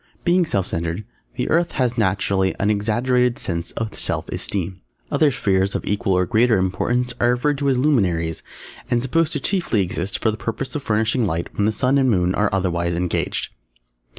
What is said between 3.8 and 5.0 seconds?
self esteem.